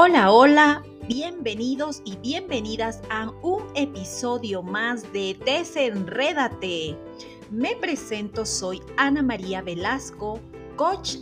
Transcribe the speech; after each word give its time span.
Hola, 0.00 0.30
hola, 0.30 0.84
bienvenidos 1.08 2.02
y 2.04 2.16
bienvenidas 2.18 3.02
a 3.10 3.30
un 3.42 3.64
episodio 3.74 4.62
más 4.62 5.12
de 5.12 5.36
Desenrédate. 5.44 6.96
Me 7.50 7.74
presento, 7.74 8.46
soy 8.46 8.80
Ana 8.96 9.22
María 9.24 9.60
Velasco, 9.60 10.38
coach 10.76 11.16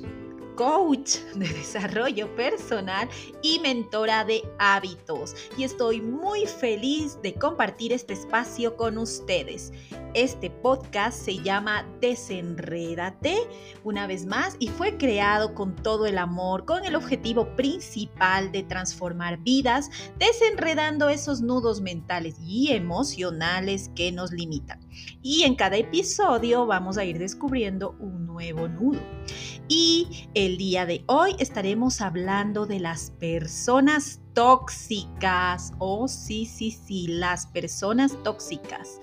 coach 0.57 1.19
de 1.35 1.47
desarrollo 1.47 2.35
personal 2.35 3.09
y 3.43 3.61
mentora 3.61 4.25
de 4.25 4.43
hábitos. 4.59 5.37
Y 5.57 5.63
estoy 5.63 6.01
muy 6.01 6.47
feliz 6.47 7.19
de 7.23 7.35
compartir 7.35 7.93
este 7.93 8.15
espacio 8.15 8.77
con 8.77 8.99
ustedes. 8.99 9.73
Este 10.15 10.51
podcast 10.51 11.23
se 11.23 11.39
llama 11.39 11.87
Desenrédate 12.01 13.37
una 13.85 14.07
vez 14.07 14.25
más 14.25 14.57
y 14.59 14.69
fue 14.69 14.97
creado 14.97 15.55
con 15.55 15.77
todo 15.77 16.07
el 16.07 16.17
amor, 16.17 16.65
con 16.65 16.87
el 16.87 16.97
objetivo 16.97 17.55
principal 17.55 18.51
de 18.51 18.63
transformar 18.63 19.39
vidas, 19.39 19.91
desenredando 20.19 21.11
esos 21.11 21.43
nudos 21.43 21.83
mentales 21.83 22.37
y 22.41 22.73
emocionales 22.73 23.91
que 23.95 24.11
nos 24.11 24.33
limitan. 24.33 24.86
Y 25.23 25.43
en 25.45 25.55
cada 25.55 25.77
episodio 25.77 26.67
vamos 26.67 26.99
a 26.99 27.05
ir 27.05 27.19
descubriendo 27.19 27.97
un 27.99 28.27
nuevo 28.27 28.69
nudo. 28.69 29.01
Y 29.69 30.29
el 30.35 30.57
día 30.59 30.87
de 30.87 31.03
hoy 31.07 31.35
estaremos 31.39 32.01
hablando 32.01 32.67
de 32.67 32.81
las 32.81 33.11
personas 33.13 34.21
tóxicas. 34.33 35.73
Oh, 35.79 36.07
sí, 36.07 36.47
sí, 36.47 36.71
sí, 36.71 37.07
las 37.09 37.47
personas 37.47 38.17
tóxicas. 38.23 39.01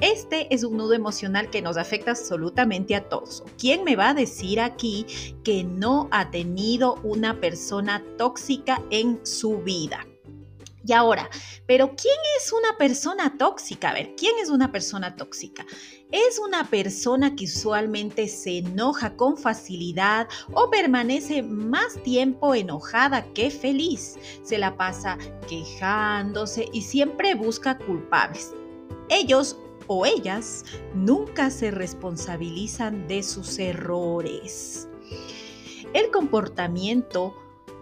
Este 0.00 0.52
es 0.52 0.64
un 0.64 0.78
nudo 0.78 0.94
emocional 0.94 1.50
que 1.50 1.60
nos 1.60 1.76
afecta 1.76 2.12
absolutamente 2.12 2.96
a 2.96 3.08
todos. 3.08 3.44
¿Quién 3.58 3.84
me 3.84 3.96
va 3.96 4.08
a 4.08 4.14
decir 4.14 4.58
aquí 4.58 5.06
que 5.44 5.62
no 5.62 6.08
ha 6.10 6.30
tenido 6.30 6.94
una 7.02 7.38
persona 7.38 8.02
tóxica 8.16 8.82
en 8.90 9.20
su 9.24 9.58
vida? 9.58 10.06
Y 10.86 10.92
ahora, 10.94 11.28
pero 11.66 11.94
¿quién 11.94 12.16
es 12.38 12.52
una 12.52 12.76
persona 12.78 13.36
tóxica? 13.36 13.90
A 13.90 13.94
ver, 13.94 14.14
¿quién 14.16 14.32
es 14.42 14.48
una 14.48 14.72
persona 14.72 15.14
tóxica? 15.14 15.66
Es 16.10 16.38
una 16.38 16.68
persona 16.68 17.36
que 17.36 17.44
usualmente 17.44 18.28
se 18.28 18.58
enoja 18.58 19.14
con 19.16 19.36
facilidad 19.36 20.26
o 20.52 20.70
permanece 20.70 21.42
más 21.42 22.02
tiempo 22.02 22.54
enojada 22.54 23.24
que 23.34 23.50
feliz. 23.50 24.16
Se 24.42 24.56
la 24.56 24.76
pasa 24.76 25.18
quejándose 25.48 26.68
y 26.72 26.82
siempre 26.82 27.34
busca 27.34 27.76
culpables. 27.76 28.54
Ellos 29.10 29.58
o 29.86 30.06
ellas 30.06 30.64
nunca 30.94 31.50
se 31.50 31.70
responsabilizan 31.70 33.06
de 33.06 33.22
sus 33.22 33.58
errores. 33.58 34.88
El 35.92 36.10
comportamiento 36.10 37.34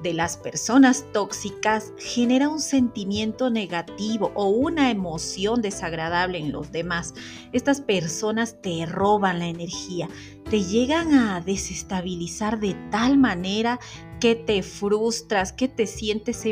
de 0.03 0.15
las 0.15 0.37
personas 0.37 1.05
tóxicas 1.13 1.93
genera 1.99 2.49
un 2.49 2.61
sentimiento 2.61 3.51
negativo 3.51 4.33
o 4.35 4.49
una 4.49 4.91
emoción 4.91 5.61
desagradable 5.63 6.39
en 6.39 6.53
los 6.53 6.73
demás. 6.73 7.15
Estas 7.53 7.81
personas 7.81 8.61
te 8.63 8.87
roban 8.87 9.39
la 9.39 9.47
energía, 9.47 10.09
te 10.51 10.65
llegan 10.65 11.13
a 11.13 11.43
desestabilizar 11.43 12.59
de 12.59 12.75
tal 12.91 13.19
manera 13.19 13.79
que 14.19 14.35
te 14.35 14.63
frustras, 14.63 15.53
que 15.53 15.69
te 15.69 15.87
sientes 15.87 16.45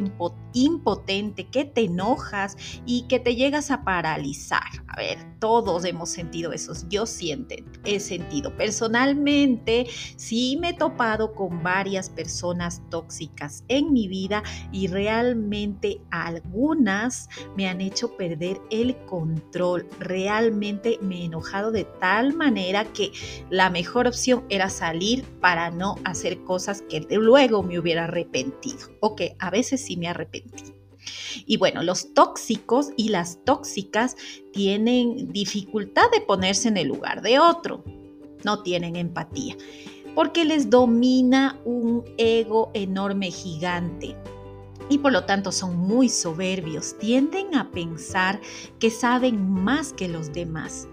impotente, 0.52 1.48
que 1.48 1.64
te 1.64 1.82
enojas 1.82 2.56
y 2.84 3.06
que 3.08 3.18
te 3.18 3.34
llegas 3.34 3.70
a 3.70 3.84
paralizar. 3.84 4.62
A 4.86 4.96
ver, 4.96 5.18
todos 5.40 5.84
hemos 5.84 6.08
sentido 6.08 6.52
eso. 6.52 6.72
Yo 6.88 7.06
siento, 7.06 7.54
he 7.84 8.00
sentido. 8.00 8.56
Personalmente, 8.56 9.86
sí 10.16 10.56
me 10.60 10.70
he 10.70 10.74
topado 10.74 11.34
con 11.34 11.62
varias 11.62 12.08
personas 12.08 12.82
tóxicas 12.90 13.64
en 13.68 13.92
mi 13.92 14.08
vida 14.08 14.42
y 14.72 14.86
realmente 14.86 16.00
algunas 16.10 17.28
me 17.56 17.68
han 17.68 17.80
hecho 17.80 18.16
perder 18.16 18.60
el 18.70 18.96
control. 19.06 19.88
Realmente 19.98 20.98
me 21.02 21.22
he 21.22 21.24
enojado 21.24 21.72
de 21.72 21.84
tal 21.84 22.34
manera 22.34 22.84
que 22.84 23.12
la 23.50 23.70
mejor 23.70 23.85
opción 23.94 24.44
era 24.48 24.68
salir 24.68 25.24
para 25.40 25.70
no 25.70 25.96
hacer 26.04 26.42
cosas 26.44 26.82
que 26.82 27.06
luego 27.10 27.62
me 27.62 27.78
hubiera 27.78 28.04
arrepentido 28.04 28.88
o 29.00 29.16
que 29.16 29.36
a 29.38 29.50
veces 29.50 29.80
sí 29.80 29.96
me 29.96 30.08
arrepentí. 30.08 30.74
Y 31.46 31.56
bueno, 31.56 31.82
los 31.82 32.14
tóxicos 32.14 32.90
y 32.96 33.08
las 33.10 33.44
tóxicas 33.44 34.16
tienen 34.52 35.32
dificultad 35.32 36.10
de 36.12 36.20
ponerse 36.20 36.68
en 36.68 36.76
el 36.76 36.88
lugar 36.88 37.22
de 37.22 37.38
otro, 37.38 37.84
no 38.44 38.62
tienen 38.62 38.96
empatía, 38.96 39.56
porque 40.14 40.44
les 40.44 40.70
domina 40.70 41.60
un 41.64 42.04
ego 42.18 42.70
enorme, 42.74 43.30
gigante. 43.30 44.16
Y 44.88 44.98
por 44.98 45.12
lo 45.12 45.24
tanto 45.24 45.50
son 45.52 45.76
muy 45.76 46.08
soberbios, 46.08 46.96
tienden 46.98 47.54
a 47.56 47.70
pensar 47.70 48.40
que 48.78 48.90
saben 48.90 49.50
más 49.50 49.92
que 49.92 50.08
los 50.08 50.32
demás. 50.32 50.86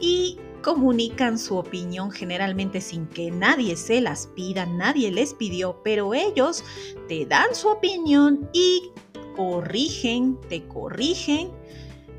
Y 0.00 0.38
comunican 0.62 1.38
su 1.38 1.56
opinión 1.56 2.10
generalmente 2.10 2.80
sin 2.80 3.06
que 3.06 3.30
nadie 3.30 3.76
se 3.76 4.00
las 4.00 4.26
pida, 4.28 4.66
nadie 4.66 5.10
les 5.10 5.34
pidió, 5.34 5.80
pero 5.82 6.14
ellos 6.14 6.64
te 7.08 7.26
dan 7.26 7.54
su 7.54 7.68
opinión 7.68 8.48
y 8.52 8.90
corrigen, 9.36 10.38
te 10.48 10.66
corrigen, 10.66 11.50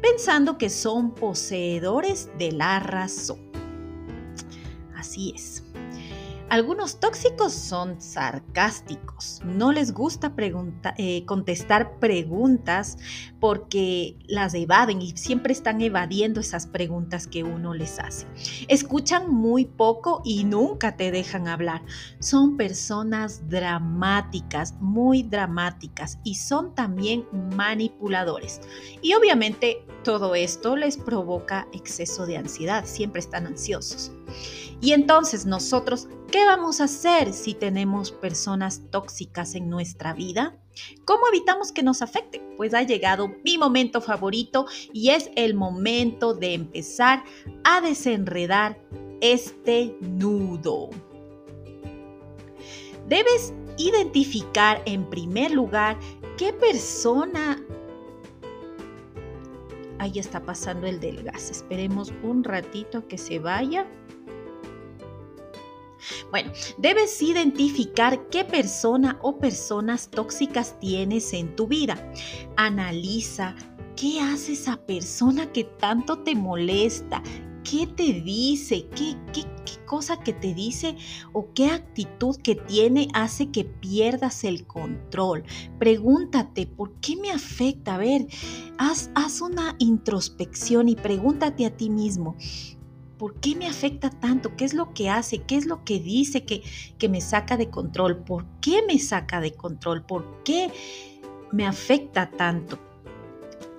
pensando 0.02 0.58
que 0.58 0.70
son 0.70 1.14
poseedores 1.14 2.30
de 2.38 2.52
la 2.52 2.80
razón. 2.80 3.52
Así 4.96 5.34
es. 5.36 5.69
Algunos 6.50 7.00
tóxicos 7.00 7.54
son 7.54 8.02
sarcásticos, 8.02 9.40
no 9.46 9.72
les 9.72 9.94
gusta 9.94 10.34
eh, 10.98 11.24
contestar 11.26 12.00
preguntas 12.00 12.98
porque 13.40 14.18
las 14.26 14.56
evaden 14.56 15.00
y 15.00 15.16
siempre 15.16 15.54
están 15.54 15.80
evadiendo 15.82 16.40
esas 16.40 16.66
preguntas 16.66 17.28
que 17.28 17.44
uno 17.44 17.76
les 17.76 18.00
hace. 18.00 18.26
Escuchan 18.68 19.32
muy 19.32 19.66
poco 19.66 20.24
y 20.26 20.44
nunca 20.44 20.98
te 20.98 21.12
dejan 21.12 21.48
hablar. 21.48 21.84
Son 22.18 22.58
personas 22.58 23.48
dramáticas, 23.48 24.74
muy 24.80 25.22
dramáticas 25.22 26.18
y 26.24 26.34
son 26.34 26.74
también 26.74 27.28
manipuladores. 27.56 28.60
Y 29.04 29.14
obviamente 29.14 29.86
todo 30.04 30.34
esto 30.34 30.76
les 30.76 30.98
provoca 30.98 31.68
exceso 31.74 32.26
de 32.26 32.38
ansiedad, 32.38 32.86
siempre 32.86 33.20
están 33.20 33.46
ansiosos. 33.46 34.12
Y 34.82 34.94
entonces 34.94 35.46
nosotros, 35.46 36.08
¿qué 36.32 36.46
vamos 36.46 36.80
a 36.82 36.86
hacer 36.86 37.34
si 37.34 37.54
tenemos 37.54 38.12
personas 38.12 38.82
tóxicas 38.92 39.56
en 39.56 39.70
nuestra 39.70 40.14
vida? 40.14 40.58
¿Cómo 41.06 41.28
evitamos 41.28 41.72
que 41.72 41.84
nos 41.84 42.02
afecte? 42.02 42.42
Pues 42.58 42.74
ha 42.74 42.84
llegado 42.84 43.30
mi 43.44 43.58
momento 43.58 44.02
favorito 44.02 44.66
y 44.94 45.10
es 45.10 45.30
el 45.36 45.54
momento 45.54 46.34
de 46.34 46.54
empezar 46.54 47.24
a 47.64 47.82
desenredar 47.82 48.80
este 49.22 49.96
nudo. 50.00 50.90
Debes 53.08 53.54
identificar 53.78 54.82
en 54.86 55.10
primer 55.10 55.52
lugar 55.52 55.98
qué 56.38 56.54
persona... 56.54 57.62
Ahí 60.00 60.18
está 60.18 60.42
pasando 60.42 60.88
el 60.88 61.00
del 61.00 61.24
gas. 61.24 61.52
Esperemos 61.52 62.14
un 62.24 62.44
ratito 62.44 63.08
que 63.08 63.18
se 63.18 63.40
vaya. 63.40 63.86
Bueno, 66.32 66.52
debes 66.78 67.22
identificar 67.22 68.30
qué 68.30 68.46
persona 68.46 69.20
o 69.22 69.38
personas 69.38 70.10
tóxicas 70.10 70.80
tienes 70.80 71.34
en 71.34 71.56
tu 71.56 71.68
vida. 71.68 72.12
Analiza 72.56 73.56
qué 73.96 74.22
hace 74.22 74.54
esa 74.54 74.78
persona 74.78 75.52
que 75.52 75.66
tanto 75.66 76.20
te 76.20 76.36
molesta, 76.36 77.22
qué 77.70 77.86
te 77.88 78.22
dice, 78.22 78.88
qué, 78.96 79.16
cosa 79.86 80.20
que 80.20 80.34
te 80.34 80.54
dice 80.54 80.96
o 81.34 81.52
qué 81.54 81.72
actitud 81.72 82.36
que 82.38 82.54
tiene 82.56 83.08
hace 83.14 83.50
que 83.50 83.66
pierdas 83.66 84.44
el 84.44 84.68
control. 84.68 85.44
Pregúntate, 85.80 86.68
¿por 86.68 86.94
qué 87.00 87.16
me 87.16 87.32
afecta? 87.32 87.96
A 87.96 87.98
ver, 87.98 88.28
haz, 88.78 89.10
una 89.42 89.76
introspección 89.80 90.90
y 90.90 90.96
pregúntate 90.96 91.66
a 91.66 91.76
ti 91.76 91.90
mismo, 91.90 92.36
¿Por 93.18 93.36
qué 93.42 93.54
me 93.54 93.68
afecta 93.68 94.10
tanto? 94.10 94.56
¿Qué 94.56 94.64
es 94.64 94.74
lo 94.74 94.94
que 94.94 95.10
hace? 95.10 95.40
¿Qué 95.40 95.58
es 95.58 95.66
lo 95.66 95.84
que 95.84 96.00
dice 96.00 96.46
que 96.46 97.10
me 97.10 97.20
saca 97.20 97.58
de 97.58 97.70
control? 97.70 98.24
¿Por 98.24 98.46
qué 98.62 98.82
me 98.88 98.98
saca 98.98 99.42
de 99.42 99.52
control? 99.52 100.06
¿Por 100.06 100.42
qué 100.46 100.72
me 101.52 101.68
afecta 101.68 102.32
tanto? 102.32 102.80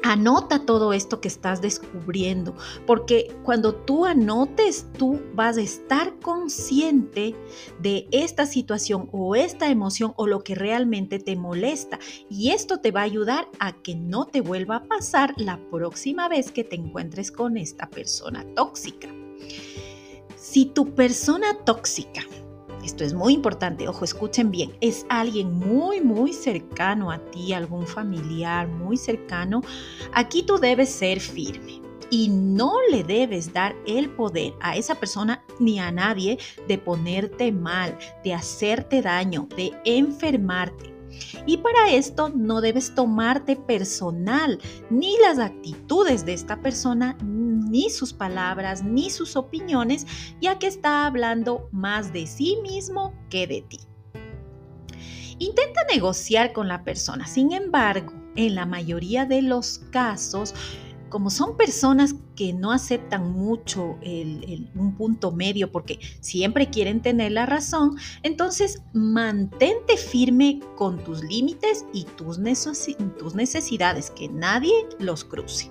Anota 0.02 0.64
todo 0.64 0.94
esto 0.94 1.20
que 1.20 1.28
estás 1.28 1.60
descubriendo, 1.60 2.54
porque 2.86 3.36
cuando 3.42 3.74
tú 3.74 4.06
anotes, 4.06 4.86
tú 4.96 5.20
vas 5.34 5.58
a 5.58 5.60
estar 5.60 6.18
consciente 6.20 7.34
de 7.80 8.08
esta 8.10 8.46
situación 8.46 9.10
o 9.12 9.34
esta 9.34 9.68
emoción 9.68 10.14
o 10.16 10.26
lo 10.26 10.42
que 10.42 10.54
realmente 10.54 11.18
te 11.18 11.36
molesta. 11.36 11.98
Y 12.30 12.50
esto 12.50 12.78
te 12.78 12.92
va 12.92 13.00
a 13.00 13.04
ayudar 13.04 13.48
a 13.58 13.72
que 13.82 13.94
no 13.94 14.24
te 14.26 14.40
vuelva 14.40 14.76
a 14.76 14.84
pasar 14.84 15.34
la 15.36 15.60
próxima 15.70 16.28
vez 16.28 16.50
que 16.50 16.64
te 16.64 16.76
encuentres 16.76 17.30
con 17.30 17.58
esta 17.58 17.88
persona 17.90 18.46
tóxica. 18.54 19.08
Si 20.36 20.64
tu 20.64 20.94
persona 20.94 21.58
tóxica 21.64 22.22
esto 22.84 23.04
es 23.04 23.14
muy 23.14 23.34
importante, 23.34 23.88
ojo, 23.88 24.04
escuchen 24.04 24.50
bien, 24.50 24.72
es 24.80 25.06
alguien 25.08 25.52
muy, 25.52 26.00
muy 26.00 26.32
cercano 26.32 27.10
a 27.10 27.18
ti, 27.18 27.52
algún 27.52 27.86
familiar 27.86 28.68
muy 28.68 28.96
cercano, 28.96 29.62
aquí 30.12 30.42
tú 30.42 30.58
debes 30.58 30.88
ser 30.88 31.20
firme 31.20 31.82
y 32.10 32.28
no 32.28 32.74
le 32.90 33.04
debes 33.04 33.52
dar 33.52 33.74
el 33.86 34.10
poder 34.10 34.52
a 34.60 34.76
esa 34.76 34.96
persona 34.96 35.44
ni 35.58 35.78
a 35.78 35.92
nadie 35.92 36.38
de 36.66 36.76
ponerte 36.76 37.52
mal, 37.52 37.96
de 38.24 38.34
hacerte 38.34 39.00
daño, 39.00 39.48
de 39.56 39.72
enfermarte. 39.84 40.90
Y 41.46 41.58
para 41.58 41.90
esto 41.92 42.28
no 42.28 42.60
debes 42.60 42.94
tomarte 42.94 43.56
personal 43.56 44.58
ni 44.90 45.16
las 45.18 45.38
actitudes 45.38 46.24
de 46.24 46.34
esta 46.34 46.60
persona, 46.60 47.16
ni 47.70 47.90
sus 47.90 48.12
palabras, 48.12 48.82
ni 48.82 49.10
sus 49.10 49.36
opiniones, 49.36 50.06
ya 50.40 50.58
que 50.58 50.66
está 50.66 51.06
hablando 51.06 51.68
más 51.72 52.12
de 52.12 52.26
sí 52.26 52.58
mismo 52.62 53.14
que 53.30 53.46
de 53.46 53.62
ti. 53.62 53.80
Intenta 55.38 55.80
negociar 55.90 56.52
con 56.52 56.68
la 56.68 56.84
persona, 56.84 57.26
sin 57.26 57.52
embargo, 57.52 58.12
en 58.36 58.54
la 58.54 58.66
mayoría 58.66 59.24
de 59.24 59.42
los 59.42 59.78
casos, 59.90 60.54
como 61.08 61.28
son 61.28 61.56
personas 61.56 62.14
que 62.36 62.52
no 62.52 62.72
aceptan 62.72 63.32
mucho 63.32 63.98
un 64.02 64.94
punto 64.96 65.32
medio 65.32 65.70
porque 65.70 65.98
siempre 66.20 66.70
quieren 66.70 67.02
tener 67.02 67.32
la 67.32 67.46
razón, 67.46 67.96
entonces 68.22 68.82
mantente 68.94 69.96
firme 69.96 70.60
con 70.76 71.02
tus 71.02 71.22
límites 71.22 71.84
y 71.92 72.04
tus, 72.04 72.38
tus 73.18 73.34
necesidades, 73.34 74.10
que 74.10 74.28
nadie 74.28 74.72
los 74.98 75.24
cruce. 75.24 75.70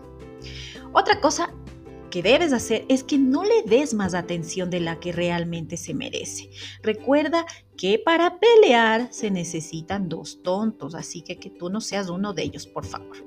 Otra 0.91 1.21
cosa 1.21 1.53
que 2.09 2.23
debes 2.23 2.53
hacer 2.53 2.85
es 2.89 3.03
que 3.03 3.17
no 3.17 3.44
le 3.44 3.63
des 3.63 3.94
más 3.94 4.13
atención 4.13 4.69
de 4.69 4.79
la 4.79 5.00
que 5.00 5.11
realmente 5.11 5.77
se 5.77 5.94
merece. 5.94 6.50
Recuerda 6.81 7.45
que 7.77 8.00
para 8.00 8.39
pelear 8.39 9.07
se 9.11 9.31
necesitan 9.31 10.09
dos 10.09 10.41
tontos, 10.44 10.95
así 10.95 11.21
que 11.21 11.38
que 11.38 11.50
tú 11.50 11.69
no 11.69 11.81
seas 11.81 12.09
uno 12.09 12.33
de 12.33 12.44
ellos, 12.44 12.67
por 12.67 12.85
favor. 12.85 13.17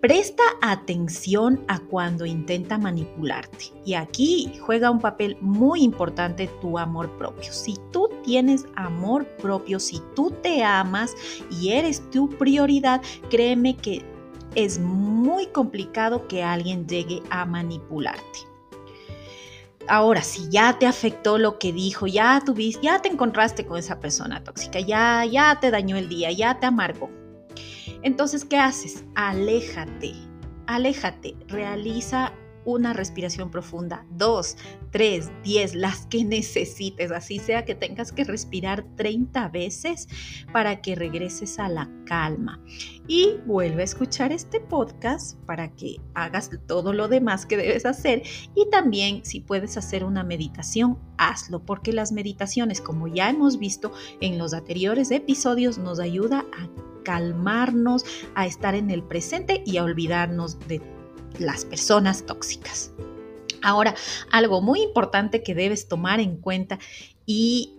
Presta 0.00 0.42
atención 0.60 1.64
a 1.68 1.80
cuando 1.80 2.26
intenta 2.26 2.76
manipularte. 2.76 3.72
Y 3.84 3.94
aquí 3.94 4.52
juega 4.60 4.90
un 4.90 5.00
papel 5.00 5.38
muy 5.40 5.82
importante 5.82 6.50
tu 6.60 6.78
amor 6.78 7.16
propio. 7.16 7.52
Si 7.52 7.76
tú 7.92 8.10
tienes 8.22 8.66
amor 8.76 9.26
propio, 9.38 9.80
si 9.80 10.00
tú 10.14 10.30
te 10.42 10.62
amas 10.62 11.14
y 11.50 11.70
eres 11.72 12.08
tu 12.10 12.28
prioridad, 12.28 13.00
créeme 13.30 13.74
que 13.74 14.04
es 14.56 14.80
muy 14.80 15.46
complicado 15.46 16.26
que 16.26 16.42
alguien 16.42 16.88
llegue 16.88 17.22
a 17.30 17.44
manipularte. 17.44 18.40
Ahora, 19.88 20.22
si 20.22 20.48
ya 20.50 20.76
te 20.80 20.86
afectó 20.86 21.38
lo 21.38 21.60
que 21.60 21.72
dijo, 21.72 22.08
ya 22.08 22.42
tuviste, 22.44 22.82
ya 22.82 23.00
te 23.00 23.08
encontraste 23.08 23.64
con 23.64 23.78
esa 23.78 24.00
persona 24.00 24.42
tóxica, 24.42 24.80
ya, 24.80 25.24
ya 25.24 25.60
te 25.60 25.70
dañó 25.70 25.96
el 25.96 26.08
día, 26.08 26.32
ya 26.32 26.58
te 26.58 26.66
amargó, 26.66 27.08
entonces, 28.02 28.44
¿qué 28.44 28.56
haces? 28.56 29.04
Aléjate, 29.14 30.12
aléjate, 30.66 31.34
realiza 31.48 32.32
una 32.66 32.92
respiración 32.92 33.50
profunda, 33.50 34.04
dos, 34.10 34.56
tres, 34.90 35.30
diez, 35.42 35.74
las 35.74 36.06
que 36.06 36.24
necesites, 36.24 37.10
así 37.12 37.38
sea 37.38 37.64
que 37.64 37.74
tengas 37.74 38.12
que 38.12 38.24
respirar 38.24 38.84
30 38.96 39.48
veces 39.48 40.08
para 40.52 40.82
que 40.82 40.96
regreses 40.96 41.58
a 41.58 41.68
la 41.68 41.88
calma. 42.04 42.60
Y 43.06 43.36
vuelve 43.46 43.82
a 43.82 43.84
escuchar 43.84 44.32
este 44.32 44.60
podcast 44.60 45.38
para 45.46 45.72
que 45.74 45.96
hagas 46.14 46.50
todo 46.66 46.92
lo 46.92 47.08
demás 47.08 47.46
que 47.46 47.56
debes 47.56 47.86
hacer 47.86 48.24
y 48.54 48.68
también 48.68 49.24
si 49.24 49.40
puedes 49.40 49.76
hacer 49.76 50.04
una 50.04 50.24
meditación, 50.24 50.98
hazlo, 51.16 51.64
porque 51.64 51.92
las 51.92 52.10
meditaciones, 52.10 52.80
como 52.80 53.06
ya 53.06 53.30
hemos 53.30 53.58
visto 53.58 53.92
en 54.20 54.38
los 54.38 54.52
anteriores 54.52 55.10
episodios, 55.12 55.78
nos 55.78 56.00
ayuda 56.00 56.44
a 56.58 56.68
calmarnos, 57.04 58.04
a 58.34 58.46
estar 58.46 58.74
en 58.74 58.90
el 58.90 59.04
presente 59.04 59.62
y 59.64 59.76
a 59.76 59.84
olvidarnos 59.84 60.58
de 60.66 60.82
las 61.40 61.64
personas 61.64 62.24
tóxicas. 62.24 62.92
Ahora, 63.62 63.94
algo 64.30 64.60
muy 64.60 64.82
importante 64.82 65.42
que 65.42 65.54
debes 65.54 65.88
tomar 65.88 66.20
en 66.20 66.36
cuenta 66.36 66.78
y 67.24 67.72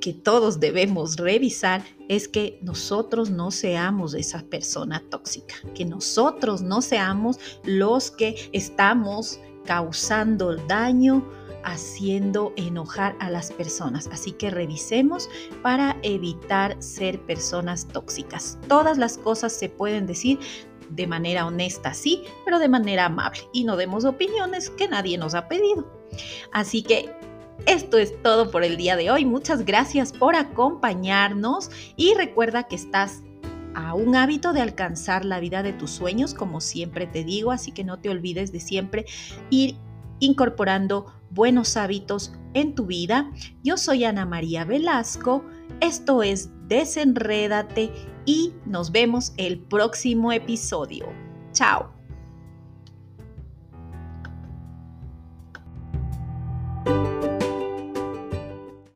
que 0.00 0.12
todos 0.12 0.60
debemos 0.60 1.16
revisar 1.16 1.84
es 2.08 2.26
que 2.26 2.58
nosotros 2.62 3.30
no 3.30 3.50
seamos 3.50 4.14
esa 4.14 4.42
persona 4.42 5.02
tóxica, 5.10 5.54
que 5.74 5.84
nosotros 5.84 6.62
no 6.62 6.82
seamos 6.82 7.38
los 7.64 8.10
que 8.10 8.50
estamos 8.52 9.38
causando 9.66 10.56
daño 10.56 11.24
haciendo 11.64 12.52
enojar 12.56 13.16
a 13.20 13.30
las 13.30 13.52
personas. 13.52 14.08
Así 14.12 14.32
que 14.32 14.50
revisemos 14.50 15.28
para 15.62 15.96
evitar 16.02 16.82
ser 16.82 17.20
personas 17.26 17.86
tóxicas. 17.86 18.58
Todas 18.68 18.98
las 18.98 19.18
cosas 19.18 19.52
se 19.52 19.68
pueden 19.68 20.06
decir 20.06 20.38
de 20.90 21.06
manera 21.06 21.46
honesta, 21.46 21.94
sí, 21.94 22.22
pero 22.44 22.58
de 22.58 22.68
manera 22.68 23.06
amable 23.06 23.40
y 23.52 23.64
no 23.64 23.76
demos 23.76 24.04
opiniones 24.04 24.70
que 24.70 24.88
nadie 24.88 25.18
nos 25.18 25.34
ha 25.34 25.48
pedido. 25.48 25.86
Así 26.52 26.82
que 26.82 27.14
esto 27.66 27.98
es 27.98 28.20
todo 28.22 28.50
por 28.50 28.64
el 28.64 28.76
día 28.76 28.96
de 28.96 29.10
hoy. 29.10 29.24
Muchas 29.24 29.64
gracias 29.64 30.12
por 30.12 30.34
acompañarnos 30.34 31.70
y 31.96 32.14
recuerda 32.14 32.64
que 32.64 32.76
estás 32.76 33.22
a 33.74 33.94
un 33.94 34.16
hábito 34.16 34.52
de 34.52 34.60
alcanzar 34.60 35.24
la 35.24 35.40
vida 35.40 35.62
de 35.62 35.72
tus 35.72 35.90
sueños, 35.90 36.34
como 36.34 36.60
siempre 36.60 37.06
te 37.06 37.22
digo, 37.22 37.52
así 37.52 37.72
que 37.72 37.84
no 37.84 37.98
te 37.98 38.08
olvides 38.08 38.50
de 38.50 38.60
siempre 38.60 39.04
ir 39.50 39.76
incorporando 40.18 41.06
buenos 41.30 41.76
hábitos 41.76 42.32
en 42.54 42.74
tu 42.74 42.86
vida. 42.86 43.30
Yo 43.62 43.76
soy 43.76 44.04
Ana 44.04 44.26
María 44.26 44.64
Velasco, 44.64 45.44
esto 45.80 46.22
es 46.22 46.50
Desenrédate 46.68 47.90
y 48.26 48.52
nos 48.64 48.92
vemos 48.92 49.32
el 49.36 49.58
próximo 49.58 50.32
episodio. 50.32 51.06
Chao. 51.52 51.99